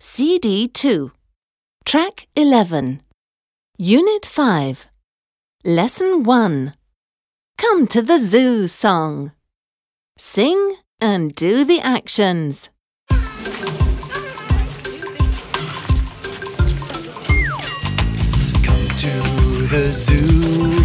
[0.00, 1.10] CD 2,
[1.84, 3.02] Track 11,
[3.78, 4.86] Unit 5,
[5.64, 6.72] Lesson 1.
[7.56, 9.32] Come to the zoo song.
[10.16, 12.70] Sing and do the actions.
[13.08, 13.18] Come
[19.02, 19.14] to
[19.66, 20.78] the zoo.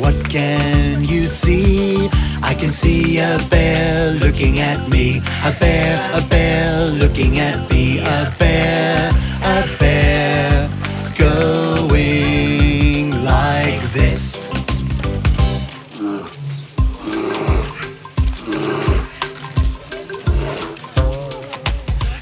[0.00, 2.08] What can you see?
[2.40, 5.22] I can see a bear looking at me.
[5.44, 7.98] A bear, a bear looking at me.
[7.98, 9.10] A bear,
[9.42, 10.68] a bear
[11.16, 14.48] going like this.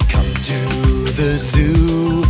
[0.09, 0.61] Come to
[1.21, 2.25] the zoo.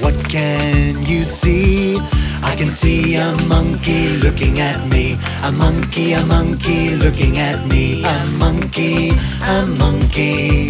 [0.00, 1.98] What can you see?
[2.42, 5.18] I can see a monkey looking at me.
[5.42, 8.04] A monkey, a monkey looking at me.
[8.04, 9.10] A monkey,
[9.42, 10.61] a monkey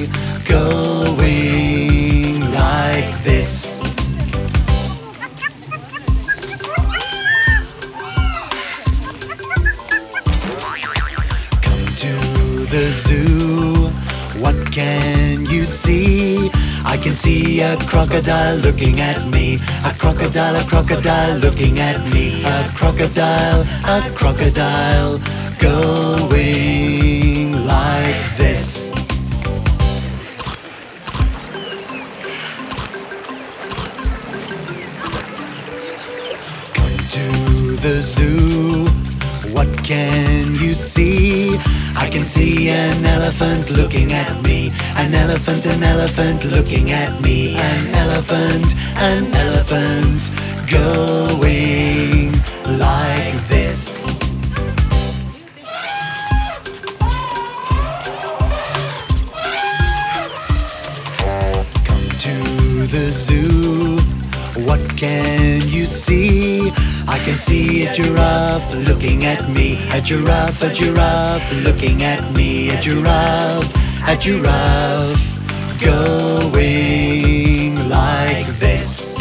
[12.73, 13.91] the zoo.
[14.41, 16.51] What can you see?
[16.87, 19.59] I can see a crocodile looking at me.
[19.85, 22.43] A crocodile, a crocodile looking at me.
[22.45, 25.19] A crocodile, a crocodile
[25.61, 28.91] going like this.
[36.73, 37.27] Come to
[37.85, 38.87] the zoo.
[39.53, 41.61] What can you see?
[41.97, 44.73] I can see an elephant looking at me.
[44.97, 47.57] An elephant, an elephant looking at me.
[47.57, 50.31] An elephant, an elephant
[50.71, 52.33] going
[52.79, 53.99] like this.
[61.87, 63.99] Come to the zoo.
[64.67, 66.42] What can you see?
[67.13, 69.79] I can see a giraffe looking at me.
[69.93, 72.71] A giraffe, a giraffe looking at me.
[72.71, 73.71] A giraffe,
[74.09, 75.23] a giraffe
[75.79, 79.15] going like this.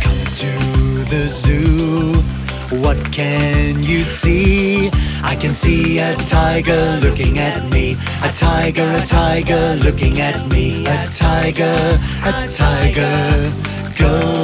[0.00, 0.52] Come to
[1.12, 2.14] the zoo.
[2.82, 4.75] What can you see?
[5.46, 7.92] Can see a tiger looking at me.
[8.24, 10.84] A tiger, a tiger looking at me.
[10.86, 13.54] A tiger, a tiger.
[13.96, 14.35] Go